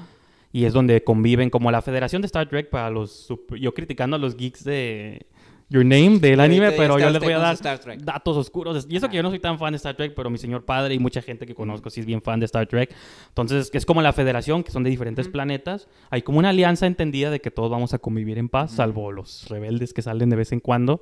[0.56, 3.28] y es donde conviven como la Federación de Star Trek para los
[3.60, 5.26] yo criticando a los geeks de
[5.68, 7.58] Your Name del anime, pero yo les voy a dar
[7.98, 8.88] datos oscuros.
[8.90, 10.94] Y eso que yo no soy tan fan de Star Trek, pero mi señor padre
[10.94, 12.96] y mucha gente que conozco sí es bien fan de Star Trek.
[13.28, 15.90] Entonces, es como la federación, que son de diferentes planetas.
[16.10, 19.50] Hay como una alianza entendida de que todos vamos a convivir en paz, salvo los
[19.50, 21.02] rebeldes que salen de vez en cuando.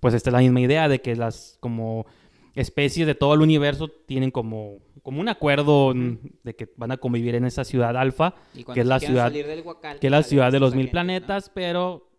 [0.00, 2.06] Pues esta es la misma idea de que las como
[2.60, 7.34] especies de todo el universo tienen como, como un acuerdo de que van a convivir
[7.34, 8.34] en esa ciudad alfa,
[8.74, 9.32] que es la ciudad
[9.64, 12.10] Huacal, que es la ciudad de los mil planetas, pero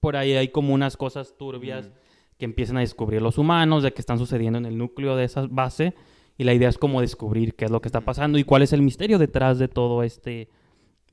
[0.00, 1.90] por ahí hay como unas cosas turbias
[2.38, 5.46] que empiezan a descubrir los humanos, de que están sucediendo en el núcleo de esa
[5.48, 5.94] base,
[6.38, 8.72] y la idea es como descubrir qué es lo que está pasando y cuál es
[8.72, 10.48] el misterio detrás de todo este,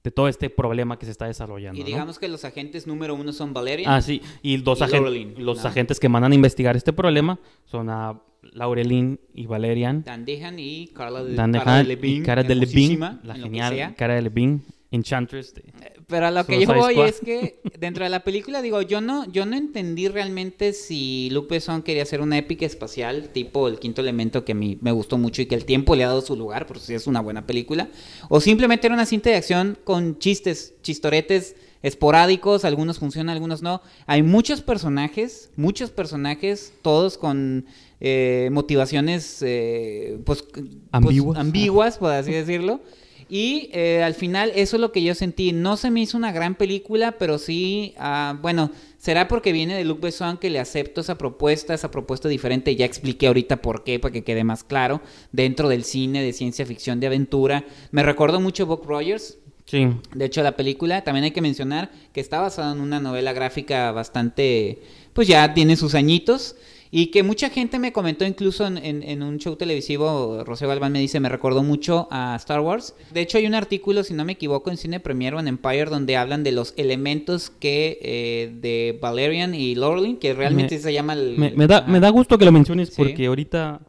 [0.04, 1.78] de todo este problema que se está desarrollando.
[1.78, 1.88] Y ¿no?
[1.88, 3.92] digamos que los agentes número uno son Valerian.
[3.92, 5.70] Ah, sí, y dos y agen- los ¿no?
[5.70, 8.22] agentes que mandan a investigar este problema son a
[8.54, 10.04] Laurelin y Valerian.
[10.04, 13.96] Dan Dehan y Carla de, Dan Cara y Cara de hermosísima, la genial.
[13.98, 15.54] Cara de Levine, Enchantress.
[15.54, 15.64] de-
[16.08, 19.32] Pero a lo que yo voy es que dentro de la película, digo, yo no,
[19.32, 24.02] yo no entendí realmente si Luke Besson quería hacer una épica espacial, tipo El Quinto
[24.02, 26.36] Elemento, que a mí me gustó mucho y que el tiempo le ha dado su
[26.36, 27.90] lugar, por si es una buena película,
[28.30, 33.82] o simplemente era una cinta de acción con chistes, chistoretes esporádicos, algunos funcionan, algunos no.
[34.06, 37.66] Hay muchos personajes, muchos personajes, todos con
[38.02, 41.38] eh, motivaciones, eh, pues, pues, Ambiguas.
[41.40, 42.82] ambiguas, por así decirlo.
[43.30, 45.52] Y eh, al final eso es lo que yo sentí.
[45.52, 49.86] No se me hizo una gran película, pero sí, ah, bueno, será porque viene de
[49.86, 52.76] Luc Besson que le acepto esa propuesta, esa propuesta diferente.
[52.76, 55.02] Ya expliqué ahorita por qué, para que quede más claro.
[55.32, 57.66] Dentro del cine de ciencia ficción, de aventura.
[57.92, 59.38] Me recordó mucho Buck Rogers,
[59.70, 63.34] Sí, de hecho, la película también hay que mencionar que está basada en una novela
[63.34, 64.82] gráfica bastante,
[65.14, 66.56] pues ya tiene sus añitos.
[66.92, 70.92] Y que mucha gente me comentó incluso en, en- en un show televisivo, Rocío Galván
[70.92, 72.96] me dice, me recordó mucho a Star Wars.
[73.14, 75.86] De hecho, hay un artículo, si no me equivoco, en Cine Premiere o en Empire,
[75.86, 80.92] donde hablan de los elementos que eh, de Valerian y Laureline, que realmente Me- se
[80.92, 81.38] llama el...
[81.38, 82.96] Me, me da, me da gusto que lo menciones Sí.
[82.98, 83.82] porque ahorita...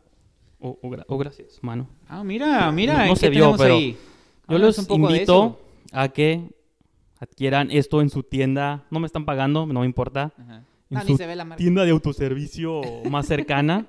[0.60, 1.88] Oh, oh, gra- oh, gracias, mano.
[2.06, 3.96] Ah, mira, mira, No- no ¿qué se vio, pero ahí?
[4.46, 5.58] Yo los invito
[5.92, 6.42] a que
[7.18, 8.84] adquieran esto en su tienda.
[8.90, 10.32] No me están pagando, no me importa.
[10.38, 10.64] Ajá.
[10.90, 11.56] En No, ni su se ve la marca.
[11.62, 13.86] tienda de autoservicio más cercana,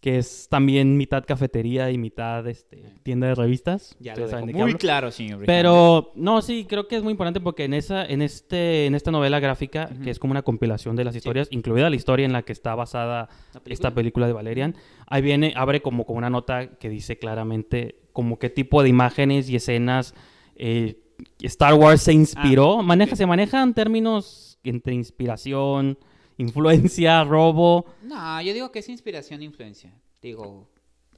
[0.00, 3.96] que es también mitad cafetería y mitad este, tienda de revistas.
[4.00, 4.76] Ya lo saben de muy hablo.
[4.78, 5.42] claro, señor.
[5.46, 9.10] Pero no, sí, creo que es muy importante porque en esa, en este, en esta
[9.10, 12.42] novela gráfica, que es como una compilación de las historias, incluida la historia en la
[12.42, 13.30] que está basada
[13.64, 14.74] esta película de Valerian,
[15.06, 19.48] ahí viene, abre como con una nota que dice claramente como qué tipo de imágenes
[19.48, 20.14] y escenas
[20.56, 20.98] eh,
[21.40, 22.80] Star Wars se inspiró.
[22.80, 23.16] Ah, maneja, ok.
[23.18, 25.98] se manejan términos entre inspiración
[26.38, 27.86] influencia, robo.
[28.02, 29.92] No, yo digo que es inspiración e influencia.
[30.20, 30.66] Digo,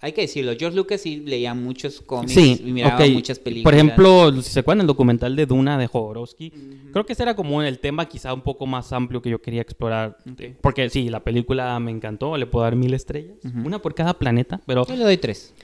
[0.00, 3.64] hay que decirlo, George Lucas sí leía muchos cómics Sí, y miraba muchas películas.
[3.64, 6.52] Por ejemplo, si se acuerdan el documental de Duna de Jodorowsky,
[6.92, 9.62] creo que ese era como el tema quizá un poco más amplio que yo quería
[9.62, 10.18] explorar.
[10.30, 10.56] Ok.
[10.60, 14.60] Porque sí, la película me encantó, le puedo dar mil estrellas, una por cada planeta,
[14.66, 15.54] pero Yo le doy tres.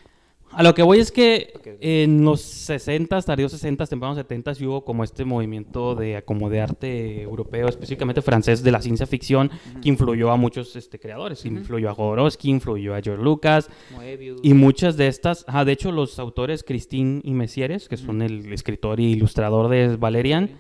[0.55, 1.69] A lo que voy es que Ok.
[1.81, 6.61] en los 60, tardíos 60, tempranos 70 sí hubo como este movimiento de como de
[6.61, 11.45] arte europeo, específicamente francés de la ciencia ficción, que influyó a muchos este, creadores.
[11.45, 14.41] Influyó a Jodorowsky, influyó a George Lucas, Moebius.
[14.43, 18.53] y muchas de estas, ajá, de hecho los autores Christine y Mesieres, que son el
[18.53, 20.51] escritor y ilustrador de Valerian,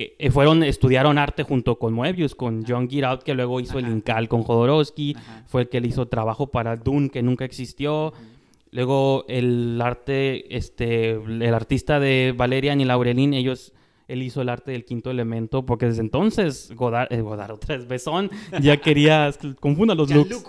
[0.00, 3.88] eh, eh, fueron, estudiaron arte junto con Moebius, con John Giraud, que luego hizo el.
[3.88, 5.42] Incal con Jodorowsky, Ajá.
[5.48, 8.12] fue el que le hizo trabajo para Dune, que nunca existió.
[8.70, 13.72] Luego el arte, este, el artista de Valerian y Laurelin, ellos,
[14.08, 17.88] él hizo el arte del quinto elemento, porque desde entonces Godard, eh, Godard otra vez,
[17.88, 20.44] Besson, ya quería, confunda los looks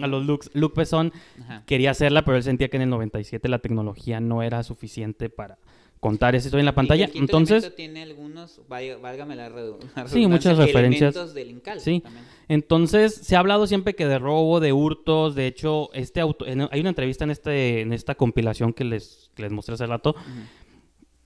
[0.00, 0.50] a los looks.
[0.54, 1.62] Luc Besson Ajá.
[1.66, 5.58] quería hacerla, pero él sentía que en el 97 la tecnología no era suficiente para
[6.04, 7.06] contar esa historia en la pantalla.
[7.06, 11.34] el quinto Entonces, tiene algunos, válgame la redu- la Sí, muchas redundancia, referencias.
[11.34, 12.00] del Incal Sí.
[12.00, 12.24] también.
[12.48, 15.34] entonces se ha hablado siempre que de robo, de hurtos.
[15.34, 19.30] De hecho, este auto, en- hay una entrevista en este, en esta compilación que les,
[19.34, 20.14] que les mostré hace rato,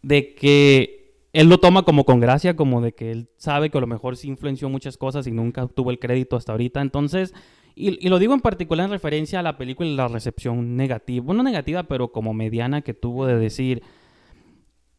[0.03, 3.81] de que él lo toma como con gracia, como de que él sabe que a
[3.81, 6.81] lo mejor sí influenció muchas cosas y nunca tuvo el crédito hasta ahorita.
[6.81, 7.35] Entonces,
[7.75, 11.25] y, y lo digo en particular en referencia a la película y la recepción negativa,
[11.25, 13.83] bueno, no negativa, pero como mediana que tuvo de decir,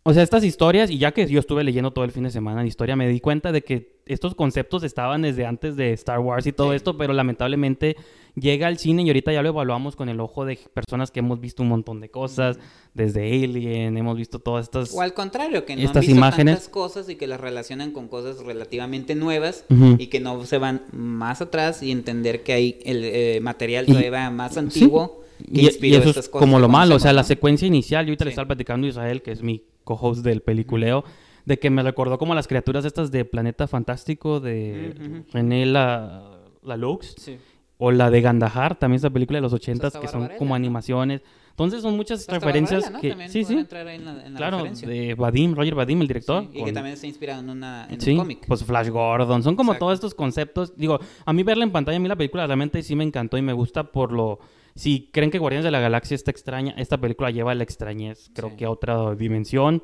[0.03, 2.61] o sea, estas historias, y ya que yo estuve leyendo todo el fin de semana
[2.61, 6.47] la historia, me di cuenta de que estos conceptos estaban desde antes de Star Wars
[6.47, 6.77] y todo Sí.
[6.77, 7.95] esto, pero lamentablemente
[8.35, 11.39] llega al cine y ahorita ya lo evaluamos con el ojo de personas que hemos
[11.41, 12.57] visto un montón de cosas,
[12.95, 14.93] desde Alien, hemos visto todas estas...
[14.95, 16.55] O al contrario, que no Estas han visto imágenes.
[16.55, 19.65] tantas cosas y que las relacionan con cosas relativamente nuevas
[19.99, 23.91] y que no se van más atrás y entender que hay el eh, material Y-
[23.93, 25.21] todavía más antiguo
[25.53, 28.05] que Y, y eso estas es cosas como lo malo, o sea, la secuencia inicial,
[28.05, 28.33] yo ahorita le Sí.
[28.33, 29.63] estaba platicando a Israel, que es mi
[29.97, 31.03] co-host del peliculeo,
[31.45, 35.23] de que me recordó como las criaturas estas de Planeta Fantástico de.
[35.33, 37.37] René la, la Lux, Sí.
[37.77, 41.21] o la de Gandahar, también esa película de los ochentas que son como animaciones.
[41.51, 43.09] Entonces son muchas Hasta referencias que...
[43.09, 46.43] También Sí, sí, entrar en la, en la claro, de Vadim, Roger Vadim, el director.
[46.53, 48.45] Sí, y que también está inspirado en, una, en Sí, un cómic.
[48.47, 49.85] pues Flash Gordon, son como Exacto.
[49.85, 50.77] todos estos conceptos.
[50.77, 53.41] Digo, a mí verla en pantalla, a mí la película realmente sí me encantó y
[53.41, 54.39] me gusta por lo...
[54.79, 58.51] Si creen que Guardianes de la Galaxia está extraña, esta película lleva la extrañez, creo
[58.51, 58.55] Sí.
[58.55, 59.83] que a otra dimensión.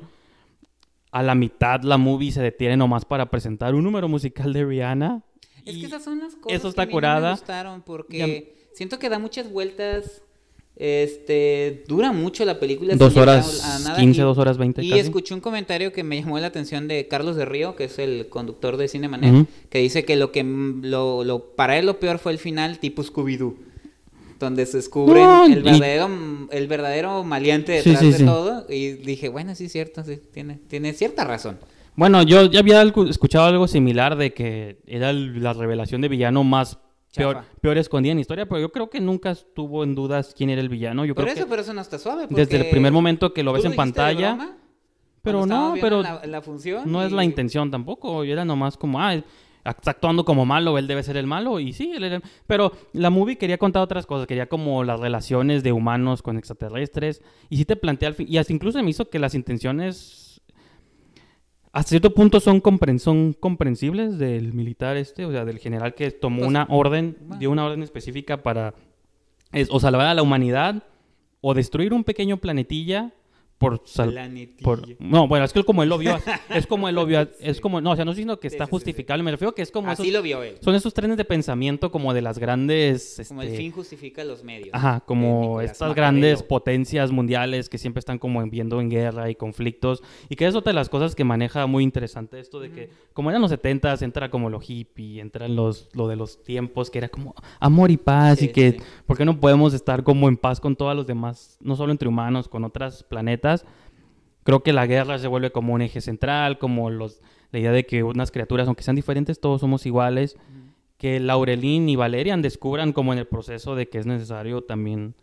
[1.12, 5.22] A la mitad la movie se detiene nomás para presentar un número musical de Rihanna.
[5.66, 8.98] Es que esas son las cosas eso está que a mí me gustaron porque siento
[8.98, 10.22] que da muchas vueltas.
[10.78, 12.94] Este dura mucho la película.
[12.96, 15.00] Dos horas a nada, 15, y- dos horas 20 Y casi.
[15.00, 18.28] escuché un comentario que me llamó la atención de Carlos de Río, que es el
[18.28, 19.46] conductor de Cinemanet, Ujú.
[19.70, 23.02] que dice que lo que lo, lo- para él lo peor fue el final tipo
[23.02, 23.56] Scooby-Doo.
[24.38, 26.08] Donde se descubren No, el y- verdadero
[26.50, 28.24] el verdadero maleante detrás sí, de sí.
[28.24, 28.66] todo.
[28.68, 31.58] Y dije, bueno, sí es cierto, sí, tiene, tiene cierta razón.
[31.94, 36.08] Bueno, yo ya había algo- escuchado algo similar de que era el- la revelación de
[36.08, 36.78] villano más
[37.14, 40.50] peor, peor escondida en la historia, pero yo creo que nunca estuvo en dudas quién
[40.50, 41.06] era el villano.
[41.06, 42.26] Yo Por creo eso, que pero eso no está suave.
[42.28, 44.56] desde el primer momento que lo ¿tú ves en pantalla, broma?
[45.22, 48.22] pero no, pero la, la función no es la y- intención tampoco.
[48.24, 49.14] Yo era nomás como, ah,
[49.70, 53.10] está actuando como malo, él debe ser el malo, y sí, él era Pero la
[53.10, 57.64] movie quería contar otras cosas, quería como las relaciones de humanos con extraterrestres, y sí
[57.64, 60.42] te plantea al fin, y hasta incluso me hizo que las intenciones
[61.72, 66.10] hasta cierto punto son, compren- son comprensibles del militar este, o sea, del general que
[66.10, 67.38] tomó una orden, bueno.
[67.38, 68.72] dio una orden específica para
[69.52, 70.84] es, o salvar a la humanidad
[71.42, 73.12] o destruir un pequeño planetilla
[73.58, 74.14] por sal-
[74.62, 76.18] por- no, bueno, es que como él lo vio,
[76.50, 78.64] es como él lo vio, es como, no, o sea, no estoy diciendo que está
[78.64, 78.70] sí, sí, sí.
[78.70, 80.56] justificable, me refiero que es como Así esos, lo vio él.
[80.60, 84.44] son esos trenes de pensamiento como de las grandes, Como el este, fin justifica los
[84.44, 84.70] medios.
[84.72, 90.02] Ajá, como estas grandes potencias mundiales que siempre están como viendo en guerra y conflictos.
[90.28, 93.30] Y que es otra de las cosas que maneja muy interesante esto de que, como
[93.30, 97.08] eran los 70 entra como lo hippie, entran los, lo de los tiempos, que era
[97.08, 98.78] como amor y paz y que, sí.
[99.06, 102.08] ¿por qué no podemos estar como en paz con todos los demás, no solo entre
[102.08, 103.45] humanos, con otros planetas?
[104.44, 107.20] Creo que la guerra se vuelve como un eje central, como los,
[107.52, 110.36] la idea de que unas criaturas, aunque sean diferentes, todos somos iguales.
[110.98, 115.14] Que Laurelín y Valerian descubran como en el proceso de que es necesario también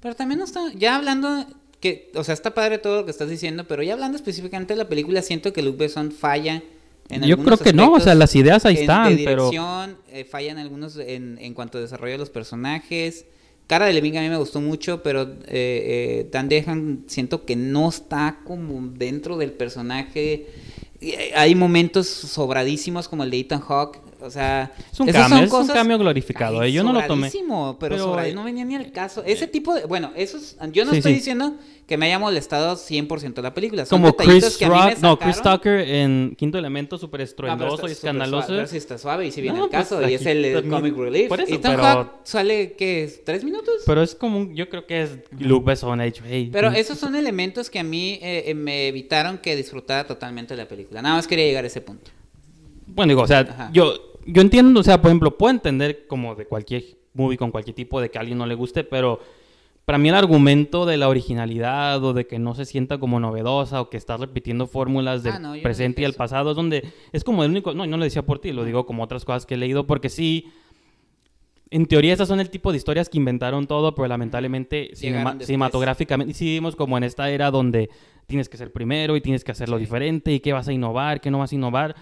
[0.00, 1.44] Pero también no está, ya hablando,
[1.80, 4.78] que, o sea, está padre todo lo que estás diciendo, pero ya hablando específicamente de
[4.78, 6.62] la película, siento que Luc Besson falla
[7.08, 9.96] en Yo creo que no, o sea, las ideas ahí en- están, de pero dirección,
[10.12, 13.24] eh, falla en algunos en, en cuanto a desarrollo de los personajes.
[13.68, 17.54] Cara de Levine a mí me gustó mucho, pero eh, eh, Dan Dejan siento que
[17.54, 20.46] no está como dentro del personaje.
[21.02, 25.38] Eh, Hay momentos sobradísimos como el de Ethan Hawke, o sea, Es un cambio, son
[25.38, 27.30] es un cosas- cambio glorificado, Ay, eh, yo no lo tomé.
[27.30, 29.22] pero, Pero, eh, no venía ni al caso.
[29.24, 31.18] Ese tipo de, bueno, esos, yo no Sí, estoy sí.
[31.18, 31.54] diciendo
[31.86, 33.86] que me haya molestado 100% la película.
[33.86, 35.40] Son Como Chris que a mí me Rock, no, Chris.
[35.40, 38.46] Tucker en Quinto Elemento, súper pero estruendoso está y escandaloso.
[38.48, 40.06] suave, pero sí está suave y si viene No, el pues, caso.
[40.06, 41.28] y es el, comic relief.
[41.28, 43.24] por eso, Ethan pero- Hawke sale, ¿qué es?
[43.24, 43.74] ¿Tres minutos?
[43.86, 46.50] Pero es como, un- yo creo que es Luke Besson ha dicho, hey.
[46.52, 50.54] Pero mm, esos son elementos que a mí eh, eh, me evitaron que disfrutara totalmente
[50.56, 51.00] la película.
[51.00, 52.10] Nada más quería llegar a ese punto.
[52.86, 53.70] Bueno, digo, o sea, Ajá.
[53.72, 53.94] yo,
[54.30, 58.00] yo entiendo, o sea, por ejemplo, puedo entender como de cualquier movie con cualquier tipo
[58.00, 59.20] de que a alguien no le guste, pero
[59.84, 63.80] para mí el argumento de la originalidad o de que no se sienta como novedosa
[63.80, 66.18] o que estás repitiendo fórmulas del Ah, no, yo no presente y dije el eso.
[66.18, 68.64] pasado es donde es como el único, no, y no lo decía por ti, lo
[68.64, 70.46] digo como otras cosas que he leído, porque sí,
[71.70, 76.34] en teoría esas son el tipo de historias que inventaron todo, pero lamentablemente cinema- cinematográficamente
[76.34, 77.90] sí vivimos como en esta era donde
[78.26, 79.80] tienes que ser primero y tienes que hacerlo Sí.
[79.84, 81.96] diferente y qué vas a innovar, qué no vas a innovar.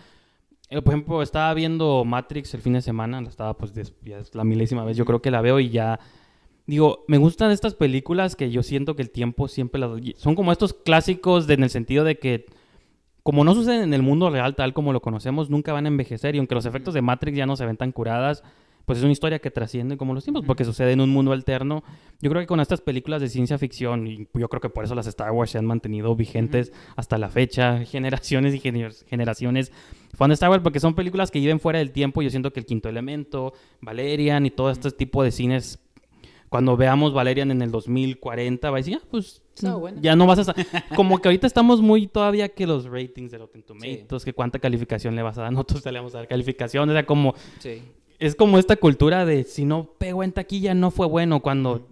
[0.68, 4.34] Eh, por ejemplo, estaba viendo Matrix el fin de semana, la estaba pues ya es
[4.34, 6.00] la milésima vez, yo creo que la veo y ya
[6.66, 10.50] digo, me gustan estas películas que yo siento que el tiempo siempre las son como
[10.50, 12.46] estos clásicos en el sentido de que
[13.22, 16.34] como no suceden en el mundo real tal como lo conocemos, nunca van a envejecer
[16.34, 18.42] y aunque los efectos de Matrix ya no se ven tan curadas,
[18.86, 21.82] pues es una historia que trasciende como los tiempos porque sucede en un mundo alterno.
[22.20, 24.94] Yo creo que con estas películas de ciencia ficción y yo creo que por eso
[24.94, 29.72] las Star Wars se han mantenido vigentes hasta la fecha, generaciones y gener- generaciones
[30.14, 32.22] fan de Star Wars porque son películas que viven fuera del tiempo.
[32.22, 35.78] Yo siento que el Quinto Elemento, Valerian y todo este tipo de cines
[36.48, 39.98] cuando veamos Valerian en el 2040, va a decir, ah, pues Está bueno.
[40.00, 40.44] ya no vas a...
[40.44, 40.54] sa-
[40.94, 45.16] Como que ahorita estamos muy todavía que los ratings de Rotten Tomatoes, que cuánta calificación
[45.16, 47.34] le vas a dar, nosotros le vamos a dar calificación, o sea, como...
[47.58, 47.82] Sí.
[48.18, 51.86] Es como esta cultura de si no pegó en taquilla no fue bueno, cuando...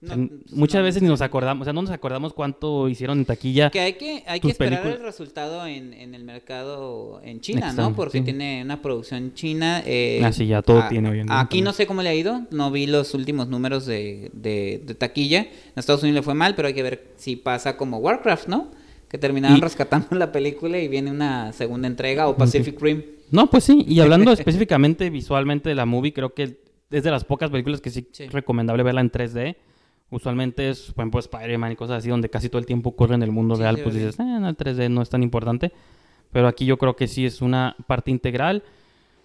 [0.00, 3.24] No, muchas no, veces ni nos acordamos, o sea, no nos acordamos cuánto hicieron en
[3.24, 3.70] taquilla.
[3.70, 4.98] Que hay que, hay que esperar películas.
[4.98, 7.94] el resultado en, en el mercado en China, ¿no?
[7.96, 8.24] Porque sí.
[8.24, 9.82] tiene una producción china.
[9.86, 11.64] eh, Ah, sí, ya todo a- tiene hoy en día Aquí también.
[11.64, 15.40] no sé cómo le ha ido, no vi los últimos números de, de, de taquilla.
[15.40, 18.68] En Estados Unidos le fue mal, pero hay que ver si pasa como Warcraft, ¿no?
[19.08, 23.02] Que terminaron Y- rescatando la película y viene una segunda entrega o Pacific Rim.
[23.34, 26.58] No, pues sí, y hablando específicamente visualmente de la movie, creo que
[26.90, 28.24] es de las pocas películas que sí, Sí.
[28.24, 29.56] es recomendable verla en 3D.
[30.10, 33.22] Usualmente es, por ejemplo, Spider-Man y cosas así, donde casi todo el tiempo ocurre en
[33.24, 35.72] el mundo Sí, real, pues dices, eh, no, el 3D no es tan importante.
[36.30, 38.62] Pero aquí yo creo que sí es una parte integral.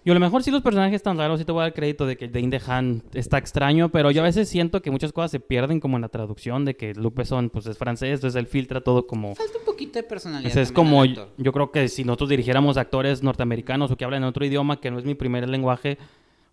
[0.02, 2.06] Y a lo mejor sí los personajes están raros, sí te voy a dar crédito
[2.06, 5.40] de que Dane DeHaan está extraño, pero yo a veces siento que muchas cosas se
[5.40, 8.80] pierden como en la traducción, de que Luc Besson pues es francés, entonces él filtra
[8.80, 9.34] todo como...
[9.34, 10.50] Falta un poquito de personalidad.
[10.50, 14.22] O sea, es como, yo, creo que si nosotros dirigiéramos actores norteamericanos o que hablan
[14.22, 15.98] en otro idioma que no es mi primer lenguaje,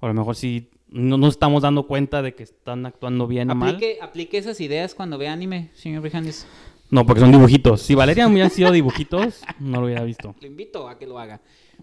[0.01, 3.55] a lo mejor sí no nos estamos dando cuenta de que están actuando bien o
[3.55, 3.79] mal.
[4.01, 6.45] Aplique, esas ideas cuando vea anime, señor Brijandes.
[6.89, 7.81] No, porque son dibujitos.
[7.81, 10.35] Si Valeria hubiera sido dibujitos, no lo hubiera visto.
[10.39, 11.41] Lo invito a que lo haga.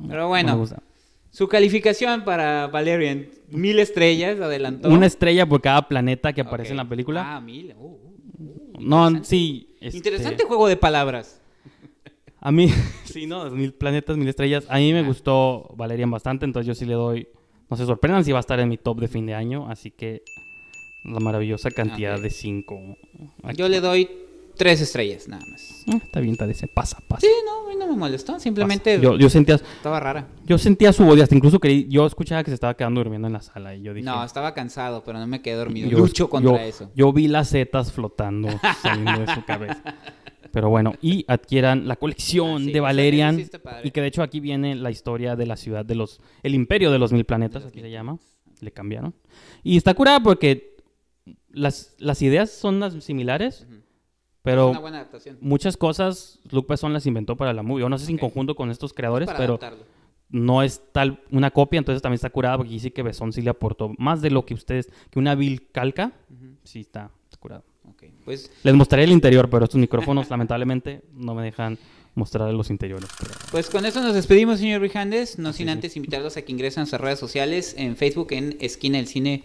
[0.09, 0.83] Pero No bueno, me gusta.
[1.35, 4.89] Su calificación para Valerian, mil estrellas, adelantó.
[4.89, 7.35] Una estrella por cada planeta que aparece en la película.
[7.35, 7.75] Ah, mil.
[7.77, 9.75] uh, uh, uh, no, sí.
[9.81, 11.43] este, Interesante juego de palabras.
[12.39, 12.69] A mí,
[13.05, 14.65] sí, no, mil planetas, mil estrellas.
[14.69, 17.27] A mí me gustó Valerian bastante, entonces yo sí le doy.
[17.69, 19.91] No se sorprendan si va a estar en mi top de fin de año, así
[19.91, 20.23] que
[21.05, 22.79] la maravillosa cantidad de cinco.
[23.43, 23.57] Aquí.
[23.57, 24.09] Yo le doy
[24.57, 25.85] tres estrellas, nada más.
[25.93, 27.21] Ah, está bien, está ese pasa, pasa.
[27.27, 28.39] Sí, no, a mí no me molestó.
[28.41, 30.27] Simplemente Yo, yo sentía, estaba rara.
[30.47, 33.27] yo sentía su voz y hasta incluso creí, yo escuchaba que se estaba quedando durmiendo
[33.29, 34.05] en la sala y yo dije.
[34.07, 35.89] No, estaba cansado, pero no me quedé dormido.
[35.89, 36.91] yo- Lucho contra yo- eso.
[36.95, 38.49] Yo vi las setas flotando
[38.83, 39.83] saliendo de su cabeza.
[40.53, 43.45] Pero bueno, y adquieran la colección Ah, sí, de Valerian.
[43.83, 46.21] y que de hecho aquí viene la historia de la ciudad de los.
[46.45, 48.19] El imperio de los mil planetas, los aquí mil se llama.
[48.61, 49.15] Le cambiaron.
[49.65, 50.77] Y está curada porque
[51.51, 53.81] las, las ideas son las similares, Ujú.
[54.45, 55.39] Pero Es una buena adaptación.
[55.41, 57.81] muchas cosas Luke Besson las inventó para la movie.
[57.83, 59.85] Yo no sé si en conjunto con estos creadores, pero adaptarlo.
[60.29, 63.51] no es tal una copia, entonces también está curada porque dice que Besson sí le
[63.51, 66.13] aportó más de lo que ustedes, que una vil calca,
[66.63, 67.65] sí está, está curado.
[67.89, 71.79] Ok, Pues Les mostraré el interior, pero estos micrófonos lamentablemente no me dejan
[72.15, 73.11] mostrar los interiores.
[73.51, 75.37] Pues con eso nos despedimos, señor Rijandes.
[75.39, 75.73] No sin sí.
[75.73, 79.43] antes invitarlos a que ingresen a nuestras redes sociales en Facebook en Esquina del Cine,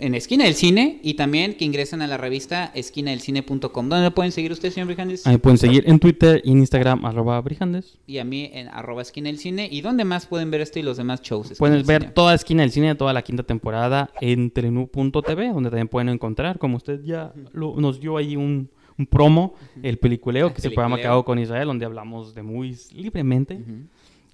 [0.00, 3.88] en Esquina del Cine, y también que ingresen a la revista esquinadelcine.com.
[3.88, 5.26] ¿Dónde pueden seguir usted, señor Rijandes?
[5.26, 7.98] Ahí pueden seguir en Twitter y en Instagram, arroba Brijandes.
[8.06, 9.68] Y a mí en arroba esquina del cine.
[9.70, 11.52] ¿Y dónde más pueden ver esto y los demás shows?
[11.58, 12.12] Pueden ver Cine?
[12.14, 16.76] toda esquina del cine, toda la quinta temporada en telenú.tv, donde también pueden encontrar, como
[16.76, 20.72] usted ya lo- nos dio ahí un, un promo, el peliculeo, El que es el
[20.74, 23.60] programa que hago con Israel, donde hablamos de movies libremente.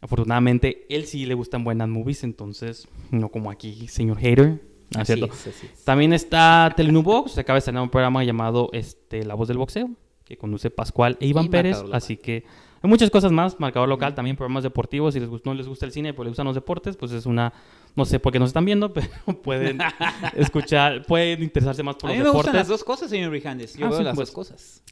[0.00, 4.60] Afortunadamente, él sí le gustan buenas movies, entonces, no como aquí, señor hater.
[4.94, 5.34] ¿No es Así cierto?
[5.34, 5.84] es, así es.
[5.84, 9.58] También está Telenú Box, se acaba de estrenar un programa llamado este, La Voz del
[9.58, 9.90] Boxeo.
[10.24, 11.82] que conduce Pascual e Iván Y Pérez.
[11.92, 12.44] Así que
[12.82, 13.58] hay muchas cosas más.
[13.60, 15.14] Marcador local, también programas deportivos.
[15.14, 17.26] Si les gust- no les gusta el cine, pero les gustan los deportes, pues es
[17.26, 17.52] una.
[17.94, 19.08] No sé por qué nos están viendo, pero
[19.42, 19.78] pueden
[20.34, 22.60] escuchar, pueden interesarse más por A los mí me gustan deportes.
[22.60, 23.74] las dos cosas, señor Rijandes.
[23.76, 24.28] Yo Ah, veo sí, las pues.
[24.28, 24.82] dos cosas.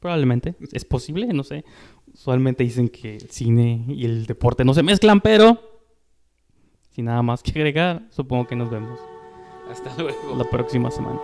[0.00, 0.56] Probablemente.
[0.72, 1.64] Es posible, no sé.
[2.12, 5.60] Usualmente dicen que el cine y el deporte no se mezclan, pero.
[6.90, 8.98] Sin nada más que agregar, supongo que nos vemos
[9.72, 10.36] Hasta luego.
[10.36, 11.18] la próxima semana.